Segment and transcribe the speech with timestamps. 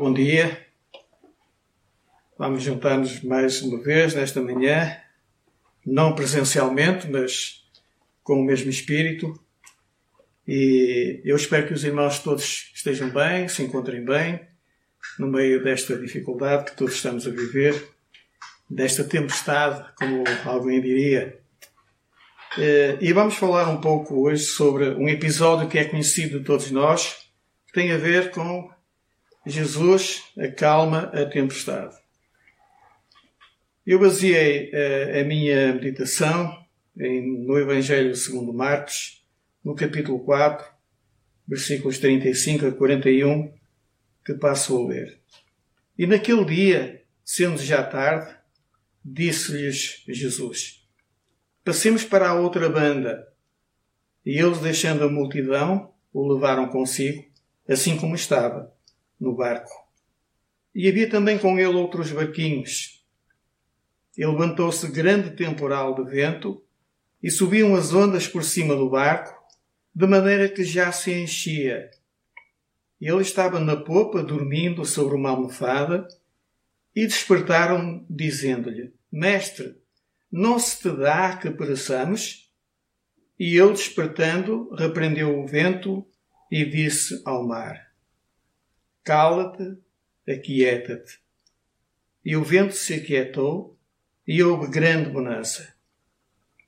[0.00, 0.66] Bom dia.
[2.38, 4.96] Vamos juntar-nos mais uma vez nesta manhã,
[5.84, 7.66] não presencialmente, mas
[8.22, 9.38] com o mesmo espírito.
[10.48, 14.40] E eu espero que os irmãos todos estejam bem, se encontrem bem,
[15.18, 17.90] no meio desta dificuldade que todos estamos a viver,
[18.70, 21.38] desta tempestade, como alguém diria.
[22.56, 26.70] Eh, e vamos falar um pouco hoje sobre um episódio que é conhecido de todos
[26.70, 27.30] nós,
[27.66, 28.79] que tem a ver com
[29.46, 31.96] Jesus acalma a tempestade.
[33.86, 36.54] Eu baseei uh, a minha meditação
[36.98, 39.24] em, no Evangelho segundo Marcos,
[39.64, 40.66] no capítulo 4,
[41.48, 43.54] versículos 35 a 41,
[44.24, 45.18] que passo a ler.
[45.98, 48.36] E naquele dia, sendo já tarde,
[49.02, 50.86] disse-lhes Jesus:
[51.64, 53.26] Passemos para a outra banda.
[54.24, 57.24] E eles, deixando a multidão, o levaram consigo,
[57.66, 58.70] assim como estava
[59.20, 59.70] no barco.
[60.74, 63.04] E havia também com ele outros barquinhos.
[64.16, 66.62] E levantou-se grande temporal de vento
[67.22, 69.38] e subiam as ondas por cima do barco,
[69.94, 71.90] de maneira que já se enchia.
[73.00, 76.06] Ele estava na popa, dormindo sobre uma almofada,
[76.94, 79.76] e despertaram, dizendo-lhe: Mestre,
[80.30, 82.50] não se te dá que pereçamos?
[83.38, 86.06] E ele, despertando, repreendeu o vento
[86.50, 87.89] e disse ao mar:
[89.02, 89.78] Cala-te,
[90.28, 91.18] aquieta-te.
[92.24, 93.78] E o vento se aquietou,
[94.26, 95.74] e houve grande bonança.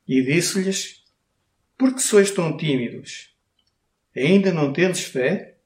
[0.09, 1.05] E disse-lhes:
[1.79, 3.37] Por que sois tão tímidos?
[4.17, 5.59] Ainda não tendes fé?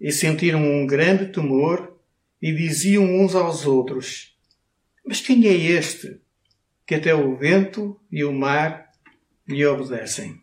[0.00, 1.98] E sentiram um grande temor
[2.40, 4.38] e diziam uns aos outros:
[5.04, 6.20] Mas quem é este
[6.86, 8.92] que até o vento e o mar
[9.48, 10.40] lhe obedecem?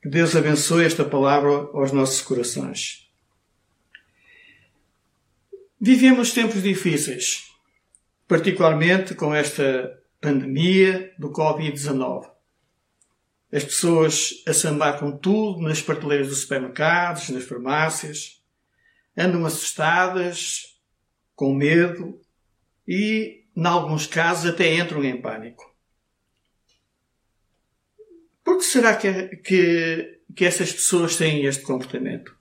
[0.00, 3.09] Que Deus abençoe esta palavra aos nossos corações.
[5.82, 7.50] Vivemos tempos difíceis,
[8.28, 12.30] particularmente com esta pandemia do Covid-19.
[13.50, 18.44] As pessoas assambacam tudo nas prateleiras dos supermercados, nas farmácias,
[19.16, 20.78] andam assustadas,
[21.34, 22.20] com medo
[22.86, 25.74] e, em alguns casos, até entram em pânico.
[28.44, 32.36] Por que será que, que, que essas pessoas têm este comportamento?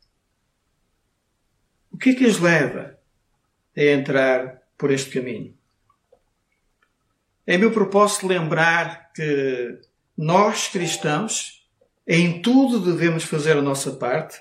[1.90, 2.99] O que é que as leva
[3.80, 5.58] a entrar por este caminho.
[7.48, 9.80] É meu propósito lembrar que
[10.18, 11.66] nós, cristãos,
[12.06, 14.40] em tudo devemos fazer a nossa parte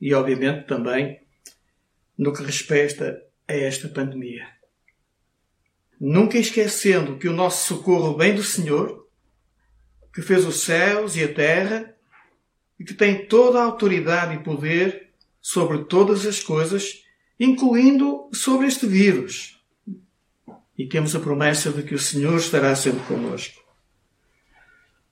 [0.00, 1.20] e, obviamente, também
[2.16, 4.46] no que respeita a esta pandemia.
[6.00, 9.06] Nunca esquecendo que o nosso socorro vem do Senhor,
[10.14, 11.94] que fez os céus e a terra
[12.78, 15.10] e que tem toda a autoridade e poder
[15.40, 17.04] sobre todas as coisas
[17.40, 19.58] incluindo sobre este vírus.
[20.76, 23.58] E temos a promessa de que o Senhor estará sempre conosco.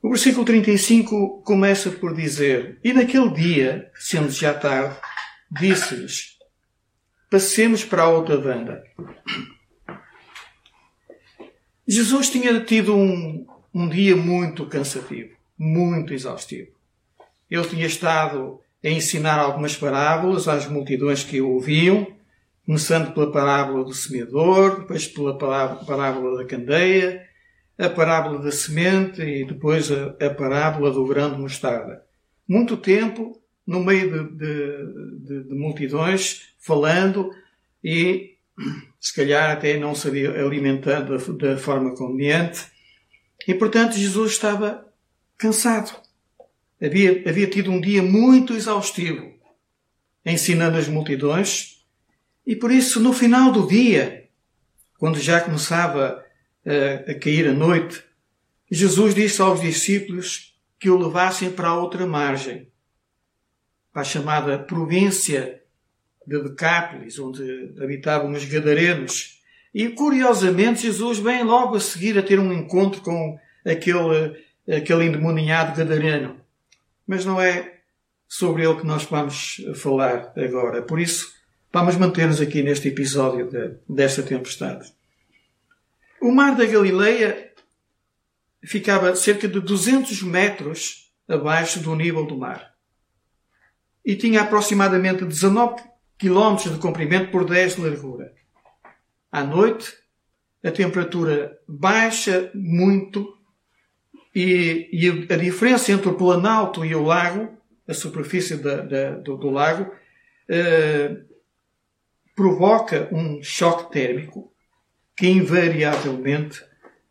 [0.03, 4.97] O versículo 35 começa por dizer: E naquele dia, sendo já tarde,
[5.51, 6.39] disse-lhes:
[7.31, 8.85] Passemos para a outra banda.
[11.87, 16.69] Jesus tinha tido um, um dia muito cansativo, muito exaustivo.
[17.51, 22.18] Ele tinha estado a ensinar algumas parábolas às multidões que o ouviam,
[22.69, 27.27] começando pela parábola do semeador, depois pela parábola da candeia,
[27.79, 32.05] a parábola da semente e depois a, a parábola do grão de mostarda.
[32.47, 37.31] Muito tempo no meio de, de, de, de, multidões, falando
[37.83, 38.37] e
[39.01, 42.67] se calhar até não sabia alimentar da, da forma conveniente.
[43.47, 44.87] E portanto Jesus estava
[45.39, 45.99] cansado.
[46.83, 49.33] Havia, havia tido um dia muito exaustivo,
[50.23, 51.78] ensinando as multidões,
[52.49, 54.27] e por isso, no final do dia,
[54.97, 56.25] quando já começava
[56.65, 58.03] a, a cair a noite,
[58.71, 62.73] Jesus disse aos discípulos que o levassem para a outra margem,
[63.93, 65.63] para a chamada província
[66.27, 69.43] de Decápolis, onde habitavam os gadarenos.
[69.75, 75.77] E curiosamente, Jesus vem logo a seguir a ter um encontro com aquele, aquele endemoniado
[75.77, 76.41] gadareno.
[77.07, 77.81] Mas não é
[78.27, 80.81] sobre ele que nós vamos falar agora.
[80.81, 81.37] Por isso,
[81.73, 84.93] Vamos manter-nos aqui neste episódio de, desta tempestade.
[86.21, 87.53] O mar da Galileia
[88.65, 92.75] ficava cerca de 200 metros abaixo do nível do mar
[94.05, 95.83] e tinha aproximadamente 19
[96.19, 98.33] km de comprimento por 10 de largura.
[99.31, 99.93] À noite,
[100.65, 103.37] a temperatura baixa muito
[104.35, 107.57] e, e a diferença entre o planalto e o lago,
[107.87, 111.28] a superfície da, da, do, do, lago, uh,
[112.39, 114.53] provoca um choque térmico
[115.17, 116.65] que invariavelmente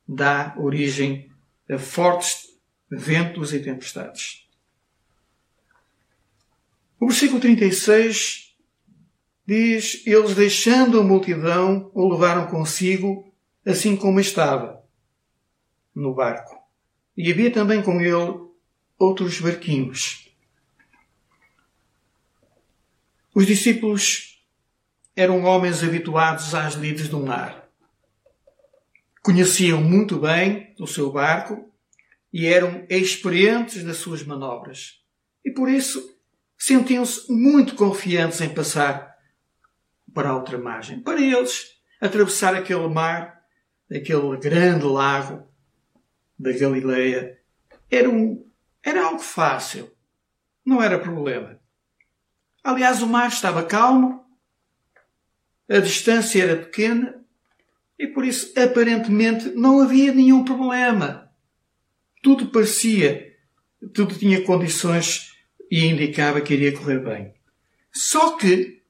[0.08, 1.30] dá origem
[1.70, 2.58] a fortes
[2.90, 4.48] ventos e tempestades.
[6.98, 8.56] O versículo 36
[9.46, 13.30] diz: Eles, deixando a multidão, o levaram consigo,
[13.66, 14.82] assim como estava,
[15.94, 16.56] no barco.
[17.18, 18.48] E havia também com ele
[18.98, 20.32] outros barquinhos.
[23.36, 24.37] Os discípulos
[25.18, 27.68] eram homens habituados às lides do mar.
[29.24, 31.74] Conheciam muito bem o seu barco
[32.32, 35.02] e eram experientes nas suas manobras.
[35.44, 36.16] E por isso
[36.56, 39.18] sentiam-se muito confiantes em passar
[40.14, 41.02] para a outra margem.
[41.02, 41.66] Para eles,
[42.00, 43.42] atravessar aquele mar,
[43.92, 45.48] aquele grande lago
[46.38, 47.40] da Galileia,
[47.90, 48.48] era, um,
[48.84, 49.92] era algo fácil.
[50.64, 51.60] Não era problema.
[52.64, 54.27] Aliás, o mar estava calmo,
[55.70, 57.16] a distância era pequena
[58.00, 61.30] e por isso aparentemente não havia nenhum problema.
[62.22, 63.36] Tudo parecia,
[63.94, 65.32] tudo tinha condições
[65.70, 67.34] e indicava que iria correr bem.
[67.92, 68.82] Só que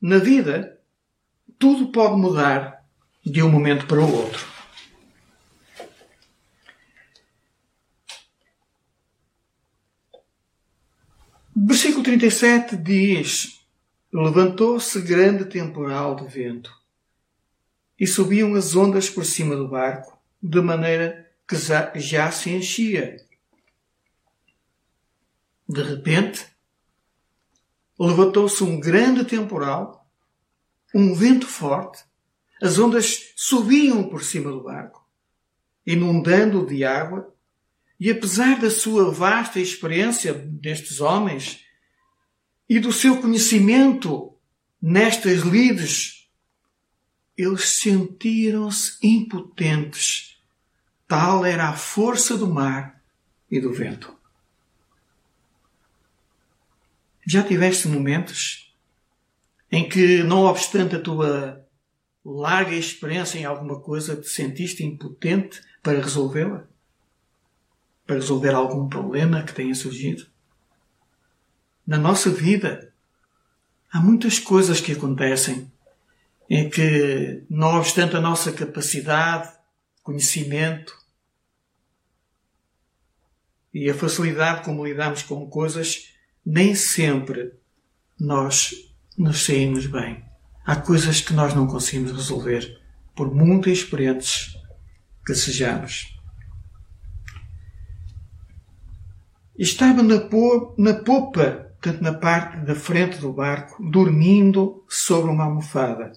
[0.00, 0.80] na vida
[1.58, 2.84] tudo pode mudar
[3.24, 4.46] de um momento para o outro.
[11.54, 13.59] Versículo 37 diz:
[14.12, 16.74] Levantou-se grande temporal de vento
[17.98, 21.56] e subiam as ondas por cima do barco, de maneira que
[22.00, 23.16] já se enchia.
[25.68, 26.46] De repente,
[27.98, 30.10] levantou-se um grande temporal,
[30.94, 32.02] um vento forte,
[32.60, 35.08] as ondas subiam por cima do barco,
[35.86, 37.32] inundando-o de água,
[37.98, 41.64] e apesar da sua vasta experiência destes homens
[42.70, 44.32] e do seu conhecimento
[44.80, 46.30] nestas lides
[47.36, 50.40] eles sentiram-se impotentes.
[51.08, 53.02] Tal era a força do mar
[53.50, 54.16] e do vento.
[57.26, 58.72] Já tiveste momentos
[59.72, 61.66] em que, não obstante a tua
[62.24, 66.68] larga experiência em alguma coisa, te sentiste impotente para resolvê-la?
[68.06, 70.29] Para resolver algum problema que tenha surgido?
[71.90, 72.94] Na nossa vida,
[73.90, 75.68] há muitas coisas que acontecem
[76.48, 79.52] em que, não obstante a nossa capacidade,
[80.00, 80.96] conhecimento
[83.74, 86.14] e a facilidade como lidamos com coisas,
[86.46, 87.54] nem sempre
[88.20, 88.72] nós
[89.18, 90.24] nos saímos bem.
[90.64, 92.80] Há coisas que nós não conseguimos resolver,
[93.16, 94.56] por muito experientes
[95.26, 96.16] que sejamos.
[99.58, 100.20] Estava na,
[100.78, 106.12] na popa, tanto na parte da frente do barco, dormindo sobre uma almofada.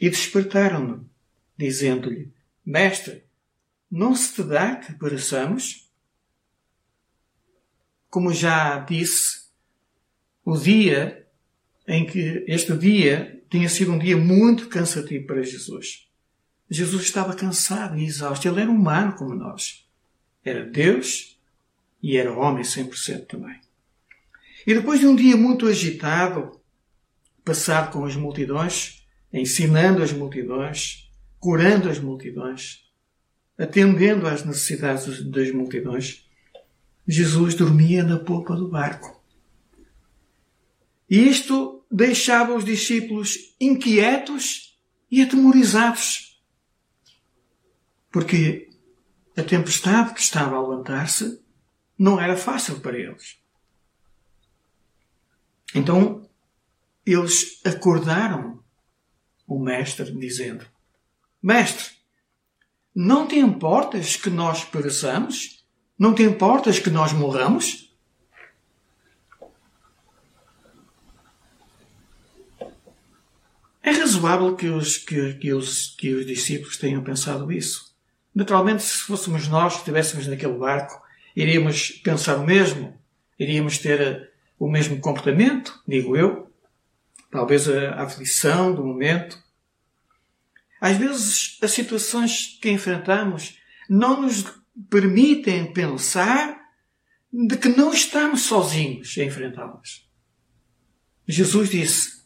[0.00, 1.08] E despertaram-no,
[1.56, 2.32] dizendo-lhe:
[2.64, 3.24] Mestre,
[3.90, 5.88] não se te dá que pereçamos?
[8.08, 9.48] Como já disse,
[10.44, 11.26] o dia
[11.86, 16.08] em que este dia tinha sido um dia muito cansativo para Jesus.
[16.68, 18.46] Jesus estava cansado e exausto.
[18.46, 19.88] Ele era humano como nós.
[20.44, 21.38] Era Deus
[22.02, 23.60] e era homem 100% também.
[24.66, 26.60] E depois de um dia muito agitado,
[27.44, 32.84] passado com as multidões, ensinando as multidões, curando as multidões,
[33.58, 36.26] atendendo às necessidades das multidões,
[37.06, 39.20] Jesus dormia na polpa do barco.
[41.08, 44.78] E isto deixava os discípulos inquietos
[45.10, 46.40] e atemorizados,
[48.12, 48.68] porque
[49.36, 51.40] a tempestade que estava a levantar-se
[51.98, 53.39] não era fácil para eles.
[55.74, 56.28] Então,
[57.06, 58.62] eles acordaram
[59.46, 60.66] o mestre, dizendo:
[61.42, 61.86] Mestre,
[62.94, 65.64] não te importas que nós pereçamos?
[65.98, 67.94] Não te importas que nós morramos?
[73.82, 77.94] É razoável que os, que, que, os, que os discípulos tenham pensado isso.
[78.34, 81.02] Naturalmente, se fôssemos nós que estivéssemos naquele barco,
[81.34, 83.00] iríamos pensar o mesmo,
[83.38, 84.29] iríamos ter
[84.60, 86.50] o mesmo comportamento, digo eu
[87.30, 89.42] talvez a aflição do momento.
[90.80, 94.44] Às vezes, as situações que enfrentamos não nos
[94.88, 96.58] permitem pensar
[97.32, 100.08] de que não estamos sozinhos a enfrentá-las.
[101.26, 102.24] Jesus disse: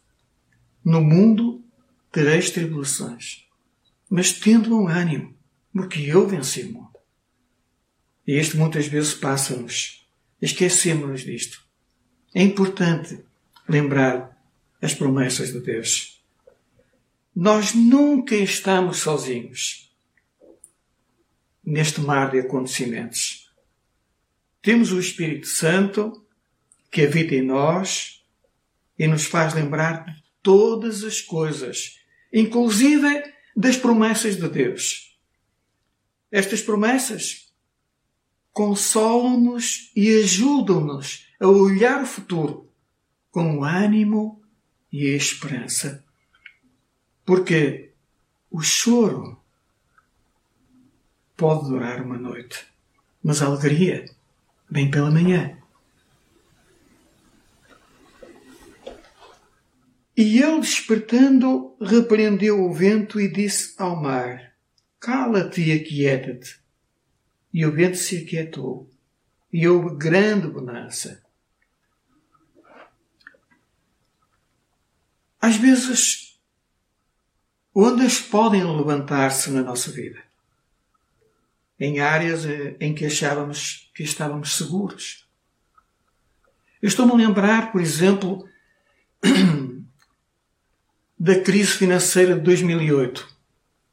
[0.85, 1.63] No mundo
[2.11, 3.45] tereis tribulações,
[4.09, 5.37] mas tendo um ânimo,
[5.73, 6.95] porque eu venci o mundo.
[8.27, 10.09] E isto muitas vezes passa-nos.
[10.41, 11.64] Esquecemos-nos disto.
[12.35, 13.25] É importante
[13.69, 14.37] lembrar
[14.83, 16.21] as promessas de Deus.
[17.35, 19.95] Nós nunca estamos sozinhos
[21.65, 23.49] neste mar de acontecimentos.
[24.61, 26.27] Temos o Espírito Santo
[26.91, 28.25] que habita em nós
[28.99, 32.01] e nos faz lembrar de todas as coisas,
[32.33, 35.17] inclusive das promessas de Deus.
[36.33, 37.53] Estas promessas
[38.53, 42.71] consolam-nos e ajudam-nos a olhar o futuro
[43.31, 44.43] com ânimo
[44.91, 46.03] e esperança.
[47.25, 47.91] Porque
[48.51, 49.39] o choro
[51.37, 52.67] pode durar uma noite,
[53.23, 54.05] mas a alegria
[54.71, 55.59] vem pela manhã.
[60.17, 64.55] E ele, despertando, repreendeu o vento e disse ao mar:
[65.01, 66.61] Cala-te e aquieta-te.
[67.53, 68.89] E o vento se aquietou,
[69.53, 71.24] e houve grande bonança.
[75.45, 76.39] Às vezes,
[77.75, 80.25] ondas podem levantar-se na nossa vida,
[81.79, 85.29] em áreas eh, em que achávamos que estávamos seguros.
[86.81, 88.49] Eu estou-me a lembrar, por exemplo,
[91.21, 93.29] da crise financeira de 2008,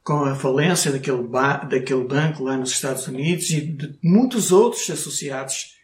[0.05, 1.27] com a falência daquele,
[1.67, 5.77] daquele banco lá nos Estados Unidos e de muitos outros associados,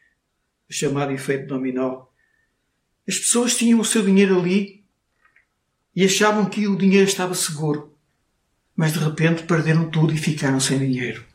[0.69, 2.05] o chamado efeito dominó.
[3.05, 4.77] As pessoas tinham o seu dinheiro ali
[5.97, 7.91] e achavam que o dinheiro estava seguro,
[8.75, 11.25] mas de repente perderam tudo e ficaram sem dinheiro.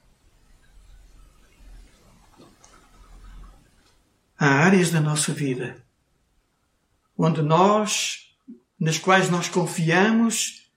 [4.39, 5.85] Há áreas da nossa vida
[7.19, 8.37] onde nós,
[8.79, 10.71] nas quais nós confiamos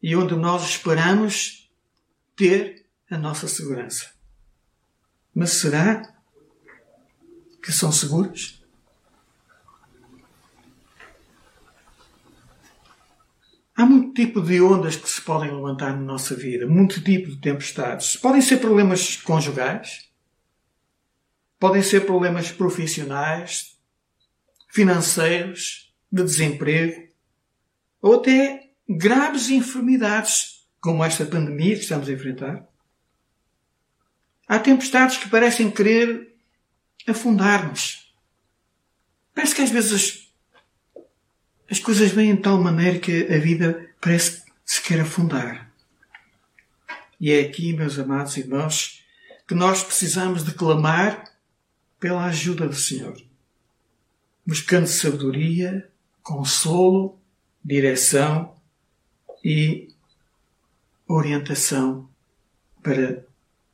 [0.00, 1.68] e onde nós esperamos
[2.36, 4.12] ter a nossa segurança.
[5.34, 6.14] Mas será
[7.60, 8.61] que são seguras?
[13.74, 17.40] Há muito tipo de ondas que se podem levantar na nossa vida, muito tipo de
[17.40, 18.16] tempestades.
[18.16, 20.10] Podem ser problemas conjugais,
[21.58, 23.78] podem ser problemas profissionais,
[24.68, 27.08] financeiros, de desemprego,
[28.02, 32.68] ou até graves enfermidades, como esta pandemia que estamos a enfrentar.
[34.46, 36.36] Há tempestades que parecem querer
[37.08, 38.12] afundar-nos.
[39.34, 40.21] Parece que às vezes
[41.72, 45.72] as coisas vêm de tal maneira que a vida parece se quer afundar.
[47.18, 49.02] E é aqui, meus amados irmãos,
[49.48, 51.24] que nós precisamos de clamar
[51.98, 53.16] pela ajuda do Senhor,
[54.46, 55.90] buscando sabedoria,
[56.22, 57.18] consolo,
[57.64, 58.54] direção
[59.42, 59.88] e
[61.08, 62.06] orientação
[62.82, 63.24] para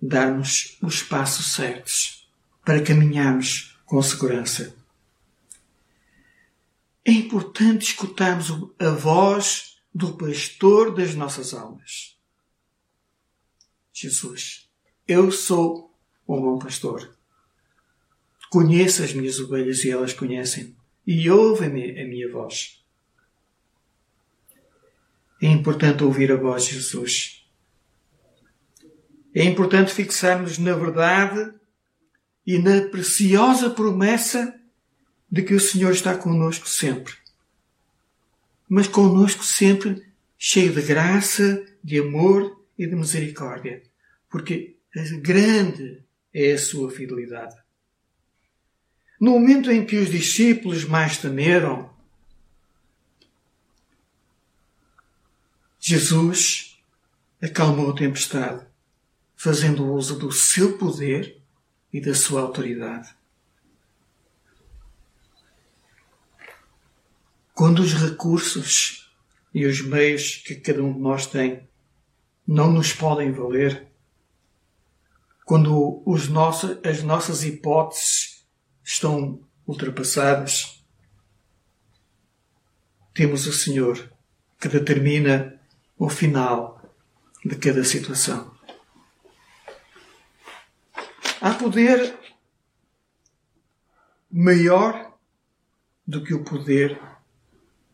[0.00, 2.30] darmos os passos certos,
[2.64, 4.77] para caminharmos com segurança
[7.08, 12.18] é importante escutarmos a voz do pastor das nossas almas.
[13.94, 14.68] Jesus,
[15.06, 15.98] eu sou
[16.28, 17.16] um bom pastor.
[18.50, 22.84] Conheço as minhas ovelhas e elas conhecem, e ouvem a minha voz.
[25.40, 27.42] É importante ouvir a voz de Jesus.
[29.34, 31.54] É importante fixarmos na verdade
[32.46, 34.60] e na preciosa promessa
[35.30, 37.14] de que o Senhor está conosco sempre.
[38.68, 40.06] Mas conosco sempre
[40.38, 43.82] cheio de graça, de amor e de misericórdia,
[44.30, 44.76] porque
[45.20, 47.56] grande é a sua fidelidade.
[49.20, 51.90] No momento em que os discípulos mais temeram,
[55.80, 56.80] Jesus
[57.42, 58.64] acalmou a tempestade,
[59.36, 61.40] fazendo uso do seu poder
[61.92, 63.17] e da sua autoridade.
[67.58, 69.12] Quando os recursos
[69.52, 71.68] e os meios que cada um de nós tem
[72.46, 73.90] não nos podem valer,
[75.44, 78.46] quando os nossos, as nossas hipóteses
[78.84, 80.84] estão ultrapassadas,
[83.12, 84.08] temos o Senhor
[84.60, 85.60] que determina
[85.98, 86.80] o final
[87.44, 88.54] de cada situação.
[91.40, 92.16] Há poder
[94.30, 95.18] maior
[96.06, 97.17] do que o poder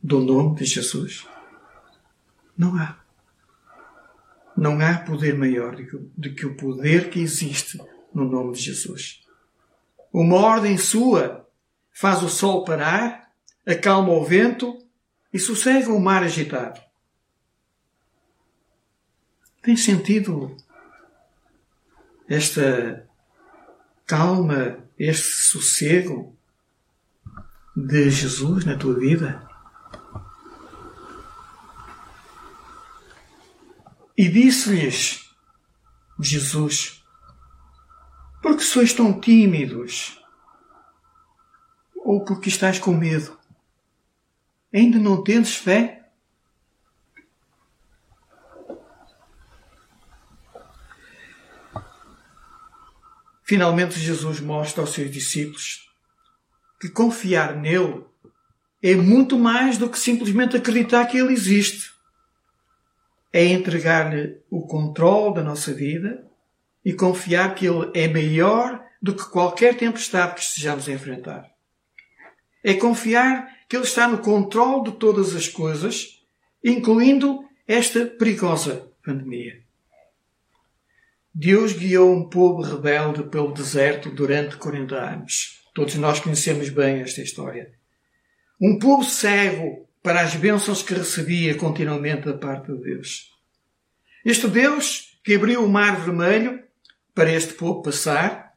[0.04, 1.26] do nome de Jesus?
[2.56, 2.98] Não há.
[4.54, 7.82] Não há poder maior do que o poder que existe
[8.12, 9.22] no nome de Jesus.
[10.12, 11.48] Uma ordem sua
[11.90, 13.32] faz o sol parar,
[13.66, 14.78] acalma o vento
[15.32, 16.80] e sossega o mar agitado.
[19.62, 20.54] Tem sentido
[22.28, 23.08] esta
[24.06, 26.36] calma, este sossego
[27.74, 29.43] de Jesus na tua vida?
[34.16, 35.28] E disse-lhes
[36.20, 37.04] Jesus:
[38.42, 40.22] Porque sois tão tímidos?
[41.96, 43.38] Ou porque estás com medo?
[44.72, 46.10] Ainda não tendes fé?
[53.42, 55.88] Finalmente, Jesus mostra aos seus discípulos
[56.80, 58.04] que confiar nele
[58.82, 61.93] é muito mais do que simplesmente acreditar que ele existe.
[63.34, 66.24] É entregar-lhe o controle da nossa vida
[66.84, 71.50] e confiar que ele é maior do que qualquer tempestade que estejamos a enfrentar.
[72.62, 76.22] É confiar que ele está no controle de todas as coisas,
[76.62, 79.64] incluindo esta perigosa pandemia.
[81.34, 85.68] Deus guiou um povo rebelde pelo deserto durante 40 anos.
[85.74, 87.72] Todos nós conhecemos bem esta história.
[88.60, 93.32] Um povo cego para as bênçãos que recebia continuamente da parte de Deus.
[94.22, 96.62] Este Deus que abriu o mar vermelho
[97.14, 98.52] para este povo passar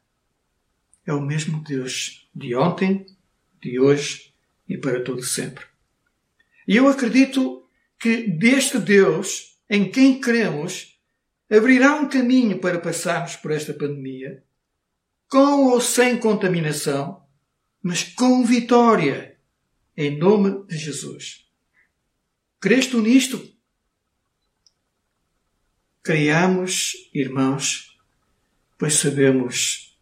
[1.06, 3.06] é o mesmo Deus de ontem,
[3.62, 4.34] de hoje
[4.68, 5.64] e para todo sempre.
[6.66, 7.66] E eu acredito
[7.98, 11.00] que deste Deus em quem cremos
[11.50, 14.44] abrirá um caminho para passarmos por esta pandemia,
[15.30, 17.22] com ou sem contaminação,
[17.82, 19.37] mas com vitória,
[19.98, 21.44] em nome de Jesus.
[22.60, 23.52] Creste nisto?
[26.04, 27.98] Creiamos, irmãos,
[28.78, 29.98] pois sabemos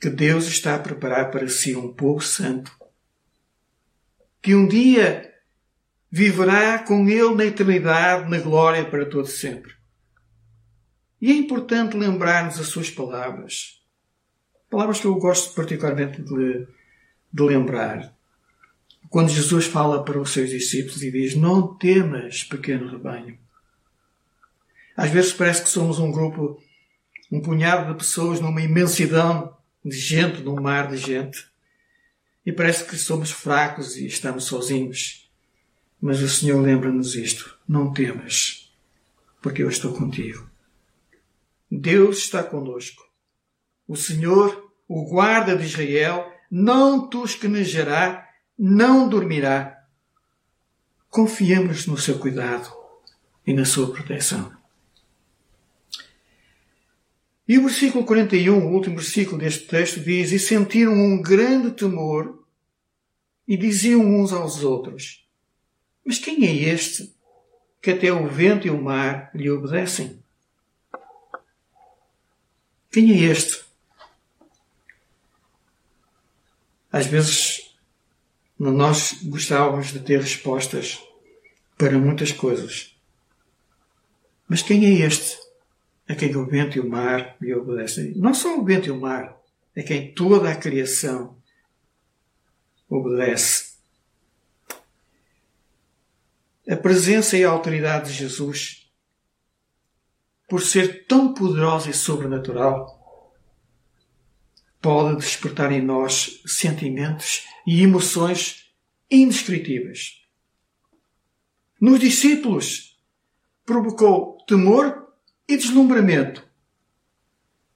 [0.00, 2.76] que Deus está a preparar para si um povo santo,
[4.42, 5.32] que um dia
[6.10, 9.72] viverá com Ele na eternidade, na glória para todo sempre.
[11.20, 13.80] E é importante lembrar-nos as suas palavras.
[14.68, 16.66] Palavras que eu gosto particularmente de,
[17.32, 18.15] de lembrar.
[19.16, 23.38] Quando Jesus fala para os seus discípulos e diz: Não temas, pequeno rebanho.
[24.94, 26.62] Às vezes parece que somos um grupo,
[27.32, 31.46] um punhado de pessoas numa imensidão de gente, num mar de gente.
[32.44, 35.30] E parece que somos fracos e estamos sozinhos.
[35.98, 38.70] Mas o Senhor lembra-nos isto: Não temas,
[39.40, 40.46] porque eu estou contigo.
[41.70, 43.02] Deus está conosco.
[43.88, 48.25] O Senhor, o guarda de Israel, não tosquenejará,
[48.58, 49.84] não dormirá.
[51.10, 52.70] Confiemos no seu cuidado
[53.46, 54.54] e na sua proteção.
[57.48, 62.44] E o versículo 41, o último versículo deste texto, diz: E sentiram um grande temor
[63.46, 65.24] e diziam uns aos outros:
[66.04, 67.14] Mas quem é este
[67.80, 70.20] que até o vento e o mar lhe obedecem?
[72.90, 73.64] Quem é este?
[76.90, 77.55] Às vezes
[78.58, 81.02] nós gostávamos de ter respostas
[81.76, 82.96] para muitas coisas.
[84.48, 85.38] Mas quem é este
[86.08, 88.14] a quem o vento e o mar lhe obedecem?
[88.16, 89.36] Não só o vento e o mar,
[89.74, 91.36] é quem toda a criação
[92.88, 93.76] obedece.
[96.68, 98.86] A presença e a autoridade de Jesus
[100.48, 102.95] por ser tão poderosa e sobrenatural,
[104.86, 108.70] pode despertar em nós sentimentos e emoções
[109.10, 110.22] indescritíveis.
[111.80, 112.96] Nos discípulos,
[113.64, 115.08] provocou temor
[115.48, 116.48] e deslumbramento.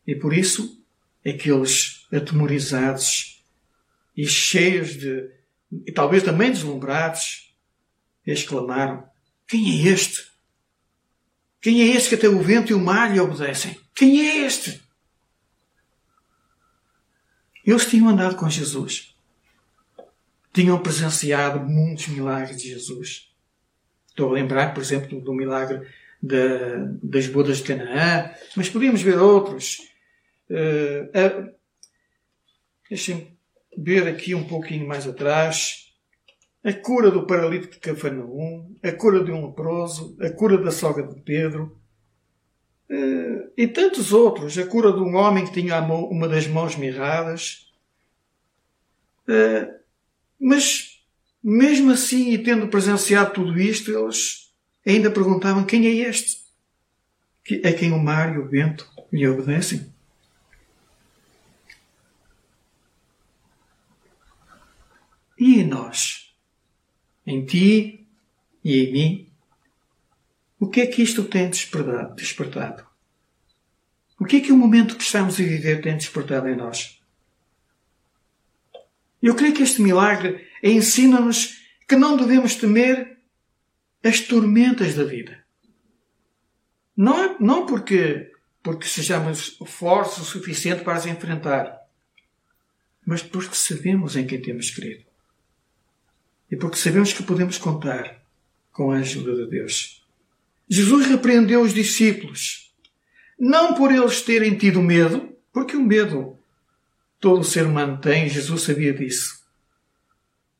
[0.06, 0.80] E por isso,
[1.26, 3.44] aqueles atemorizados
[4.16, 5.32] e cheios de,
[5.84, 7.52] e talvez também deslumbrados,
[8.24, 9.02] exclamaram:
[9.48, 10.30] Quem é este?
[11.60, 13.76] Quem é este que até o vento e o mar lhe obedecem?
[13.96, 14.80] Quem é este?
[17.64, 19.14] Eles tinham andado com Jesus.
[20.52, 23.30] Tinham presenciado muitos milagres de Jesus.
[24.08, 25.86] Estou a lembrar, por exemplo, do milagre
[27.02, 29.78] das bodas de Canaã, mas podíamos ver outros.
[30.50, 31.60] Uh, uh,
[32.90, 33.38] Deixem-me
[33.78, 35.94] ver aqui um pouquinho mais atrás
[36.62, 41.06] a cura do paralítico de Cafarnaum, a cura de um leproso, a cura da sogra
[41.06, 41.79] de Pedro
[43.56, 47.70] e tantos outros, a cura de um homem que tinha uma das mãos mirradas.
[49.28, 49.74] Eh,
[50.40, 51.00] mas,
[51.42, 54.52] mesmo assim, e tendo presenciado tudo isto, eles
[54.84, 56.40] ainda perguntavam quem é este?
[57.64, 59.92] A quem o mar e o vento lhe obedecem?
[65.38, 66.30] E nós?
[67.30, 68.06] em ti
[68.64, 69.29] e em mim,
[70.60, 72.86] o que é que isto tem despertado?
[74.20, 77.00] O que é que o momento que estamos a viver tem despertado em nós?
[79.22, 83.18] Eu creio que este milagre ensina-nos que não devemos temer
[84.04, 85.42] as tormentas da vida.
[86.94, 88.30] Não, não porque,
[88.62, 91.80] porque sejamos fortes o suficiente para as enfrentar,
[93.06, 95.06] mas porque sabemos em quem temos crido.
[96.50, 98.22] E porque sabemos que podemos contar
[98.70, 99.99] com a ajuda de Deus.
[100.72, 102.72] Jesus repreendeu os discípulos,
[103.36, 106.38] não por eles terem tido medo, porque o medo
[107.18, 109.40] todo ser humano tem, Jesus sabia disso.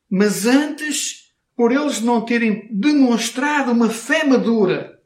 [0.09, 4.99] Mas antes, por eles não terem demonstrado uma fé madura,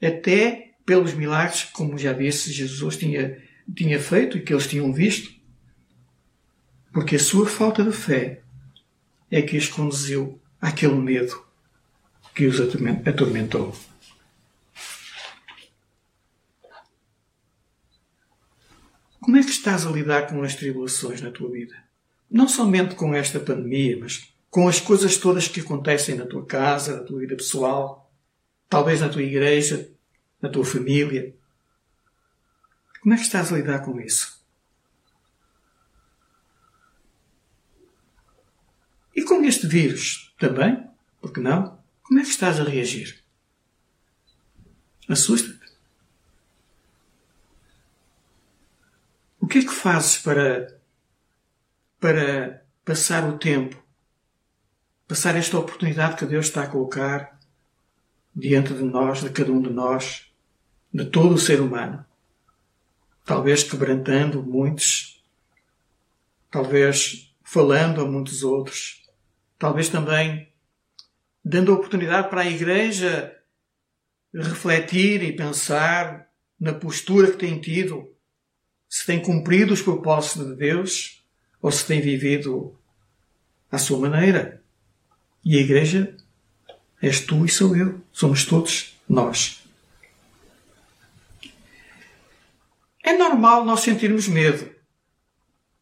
[0.00, 3.42] até pelos milagres, como já disse, Jesus tinha,
[3.74, 5.34] tinha feito e que eles tinham visto,
[6.92, 8.40] porque a sua falta de fé
[9.28, 11.49] é que os conduziu àquele medo
[12.34, 13.74] que os atormentou.
[19.20, 21.76] Como é que estás a lidar com as tribulações na tua vida?
[22.30, 26.96] Não somente com esta pandemia, mas com as coisas todas que acontecem na tua casa,
[26.96, 28.10] na tua vida pessoal,
[28.68, 29.90] talvez na tua igreja,
[30.40, 31.34] na tua família.
[33.00, 34.40] Como é que estás a lidar com isso?
[39.14, 40.88] E com este vírus também?
[41.20, 41.79] Porque não?
[42.10, 43.22] Como é que estás a reagir?
[45.08, 45.60] Assusta-te?
[49.38, 50.76] O que é que fazes para,
[52.00, 53.80] para passar o tempo,
[55.06, 57.38] passar esta oportunidade que Deus está a colocar
[58.34, 60.32] diante de nós, de cada um de nós,
[60.92, 62.04] de todo o ser humano?
[63.24, 65.24] Talvez quebrantando muitos,
[66.50, 69.08] talvez falando a muitos outros,
[69.56, 70.49] talvez também
[71.44, 73.36] dando oportunidade para a Igreja
[74.32, 78.08] refletir e pensar na postura que tem tido
[78.88, 81.24] se tem cumprido os propósitos de Deus
[81.62, 82.76] ou se tem vivido
[83.70, 84.62] à sua maneira.
[85.44, 86.16] E a igreja
[87.00, 88.00] és tu e sou eu.
[88.12, 89.62] Somos todos nós.
[93.02, 94.70] É normal nós sentirmos medo,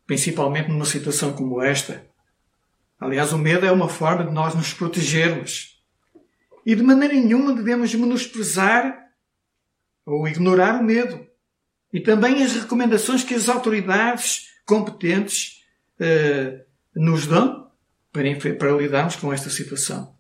[0.07, 2.07] principalmente numa situação como esta.
[2.99, 5.83] Aliás, o medo é uma forma de nós nos protegermos.
[6.67, 9.09] E de maneira nenhuma devemos menosprezar
[10.05, 11.27] ou ignorar o medo
[11.93, 15.65] e também as recomendações que as autoridades competentes
[16.01, 17.71] uh, nos dão
[18.13, 18.25] para,
[18.57, 20.15] para lidarmos com esta situação.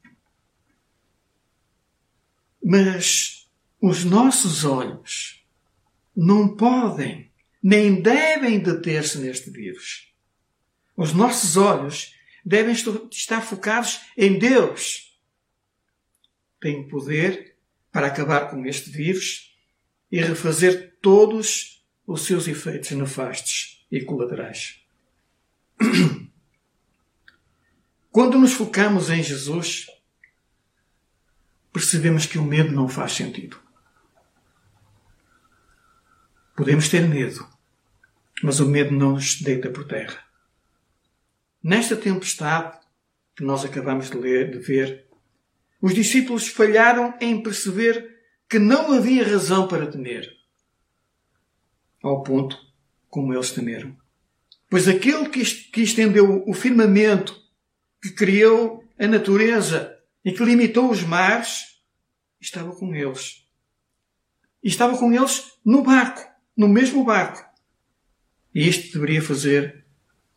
[2.64, 5.44] Mas os nossos olhos
[6.16, 7.28] não podem
[7.62, 10.12] nem devem deter-se neste vírus.
[10.96, 12.14] Os nossos olhos
[12.48, 15.14] devem estar focados em Deus.
[16.58, 17.58] Tem poder
[17.92, 19.54] para acabar com este vírus
[20.10, 24.82] e refazer todos os seus efeitos nefastos e colaterais.
[28.10, 29.86] Quando nos focamos em Jesus,
[31.70, 33.60] percebemos que o medo não faz sentido.
[36.56, 37.46] Podemos ter medo,
[38.42, 40.27] mas o medo não nos deita por terra.
[41.62, 42.78] Nesta tempestade
[43.36, 45.06] que nós acabamos de ler, de ver,
[45.80, 48.16] os discípulos falharam em perceber
[48.48, 50.28] que não havia razão para temer,
[52.02, 52.58] ao ponto
[53.08, 53.96] como eles temeram.
[54.70, 57.40] Pois aquele que estendeu o firmamento,
[58.02, 61.80] que criou a natureza e que limitou os mares,
[62.40, 63.46] estava com eles.
[64.62, 66.20] E estava com eles no barco,
[66.56, 67.44] no mesmo barco.
[68.54, 69.86] E isto deveria fazer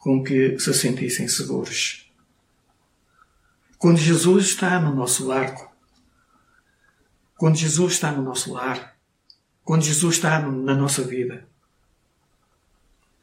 [0.02, 2.12] com que se sentissem seguros.
[3.78, 5.72] Quando Jesus está no nosso barco,
[7.38, 8.98] quando Jesus está no nosso lar,
[9.64, 11.48] quando Jesus está na nossa vida,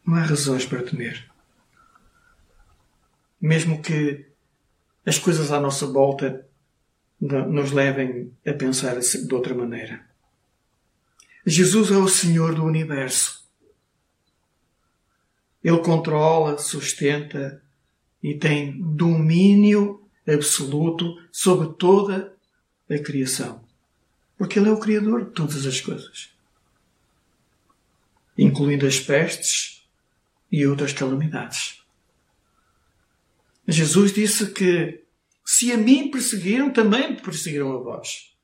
[0.06, 1.28] não há razões para temer.
[3.40, 4.26] Mesmo que
[5.04, 6.48] as coisas à nossa volta
[7.20, 10.08] nos levem a pensar de outra maneira.
[11.44, 13.37] Jesus é o Senhor do universo.
[15.62, 17.62] Ele controla, sustenta
[18.22, 22.36] e tem domínio absoluto sobre toda
[22.88, 23.64] a criação.
[24.36, 26.30] Porque Ele é o Criador de todas as coisas,
[28.36, 29.88] incluindo as pestes
[30.50, 31.82] e outras calamidades.
[33.66, 35.04] Jesus disse que
[35.44, 38.34] se a mim perseguiram, também perseguiram a vós.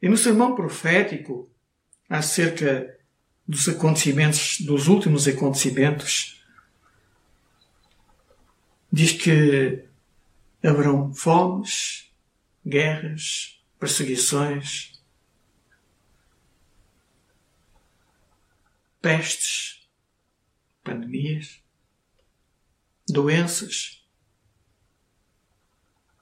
[0.00, 1.50] E no sermão profético,
[2.08, 2.93] acerca
[3.46, 6.42] dos acontecimentos, dos últimos acontecimentos,
[8.90, 9.84] diz que
[10.62, 12.10] haverão fomes,
[12.66, 14.92] guerras, perseguições,
[19.02, 19.86] pestes,
[20.82, 21.60] pandemias,
[23.06, 24.02] doenças,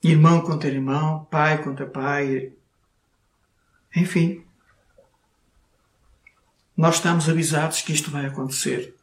[0.02, 2.52] irmão contra irmão, pai contra pai,
[3.94, 4.44] enfim,
[6.76, 8.94] nós estamos avisados que isto vai acontecer.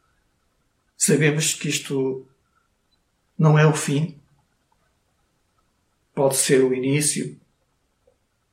[0.96, 2.26] Sabemos que isto
[3.38, 4.20] não é o fim.
[6.14, 7.40] Pode ser o início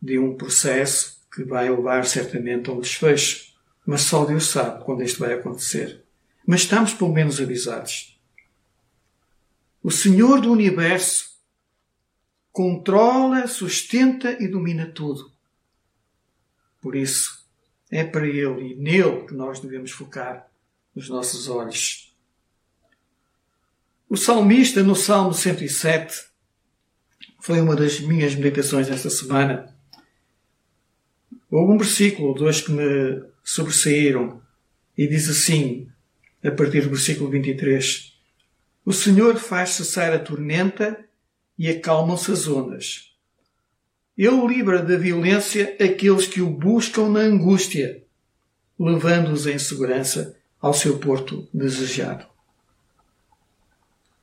[0.01, 3.53] de um processo que vai levar certamente a um desfecho.
[3.85, 6.03] Mas só Deus sabe quando isto vai acontecer.
[6.45, 8.17] Mas estamos pelo menos avisados.
[9.83, 11.37] O Senhor do Universo
[12.51, 15.31] controla, sustenta e domina tudo.
[16.81, 17.36] Por isso,
[17.91, 20.49] é para Ele e nele que nós devemos focar
[20.95, 22.15] os nossos olhos.
[24.09, 26.25] O salmista, no Salmo 107,
[27.41, 29.75] foi uma das minhas meditações esta semana.
[31.49, 34.41] Houve um versículo, dois que me sobressaíram,
[34.97, 35.89] e diz assim,
[36.43, 38.17] a partir do versículo 23:
[38.85, 41.05] O Senhor faz cessar a tormenta
[41.57, 43.06] e acalmam-se as ondas.
[44.17, 48.03] Ele livra da violência aqueles que o buscam na angústia,
[48.79, 52.25] levando-os em segurança ao seu porto desejado.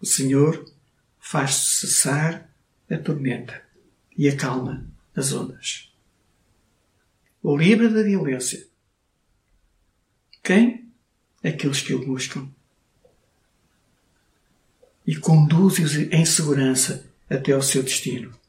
[0.00, 0.68] O Senhor
[1.20, 2.50] faz cessar
[2.90, 3.62] a tormenta
[4.18, 5.92] e acalma as ondas.
[7.40, 8.66] O livra da violência.
[10.42, 10.90] Quem?
[11.42, 12.48] Aqueles que o buscam.
[15.06, 18.43] E conduz-os em segurança até ao seu destino.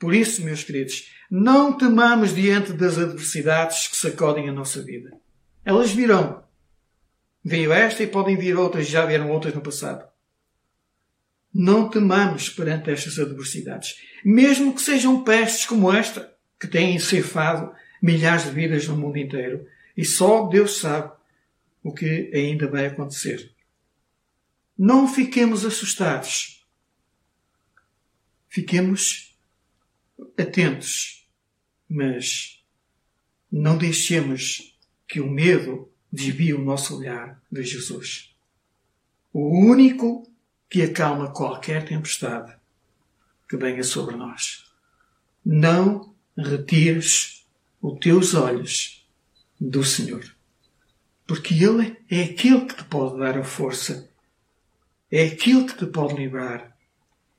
[0.00, 5.12] Por isso, meus queridos, não temamos diante das adversidades que sacodem a nossa vida.
[5.62, 6.42] Elas virão.
[7.44, 10.08] Veio esta e podem vir outras, já vieram outras no passado.
[11.52, 17.70] Não temamos perante estas adversidades, mesmo que sejam pestes como esta, que têm ceifado
[18.02, 19.66] milhares de vidas no mundo inteiro.
[19.94, 21.12] E só Deus sabe
[21.82, 23.52] o que ainda vai acontecer.
[24.78, 26.66] Não fiquemos assustados.
[28.48, 29.29] Fiquemos
[30.38, 31.26] atentos,
[31.88, 32.62] mas
[33.50, 38.34] não deixemos que o medo desvie o nosso olhar de Jesus.
[39.32, 40.30] O único
[40.68, 42.54] que acalma qualquer tempestade
[43.48, 44.64] que venha sobre nós.
[45.44, 47.44] Não retires
[47.82, 49.04] os teus olhos
[49.60, 50.24] do Senhor.
[51.26, 54.08] Porque Ele é aquele que te pode dar a força,
[55.10, 56.76] é aquele que te pode livrar,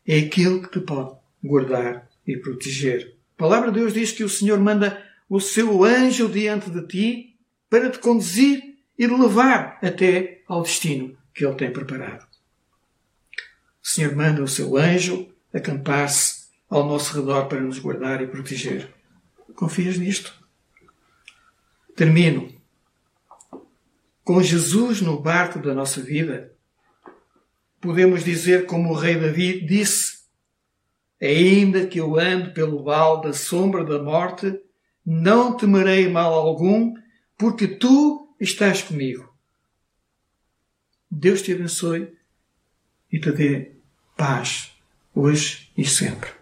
[0.06, 3.16] é aquele que te pode guardar e proteger.
[3.36, 7.40] A palavra de Deus diz que o Senhor manda o seu anjo diante de ti
[7.70, 8.62] para te conduzir
[8.98, 12.28] e levar até ao destino que Ele tem preparado.
[13.84, 18.94] O Senhor manda o seu anjo acampar-se ao nosso redor para nos guardar e proteger.
[19.56, 20.34] Confias nisto?
[21.96, 22.54] Termino.
[24.24, 26.54] Com Jesus no barco da nossa vida,
[27.82, 30.21] podemos dizer como o rei Davi disse
[31.22, 34.60] Ainda que eu ande pelo vale da sombra da morte,
[35.06, 36.96] não temerei mal algum,
[37.38, 39.32] porque tu estás comigo.
[41.10, 42.12] Deus te abençoe
[43.12, 43.74] e te dê
[44.18, 44.72] paz,
[45.14, 46.41] hoje e sempre.